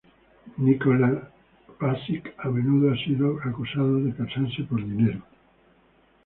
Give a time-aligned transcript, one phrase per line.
[0.57, 1.09] Nikola
[1.79, 5.21] Pašic a menudo ha sido acusado de casarse por dinero.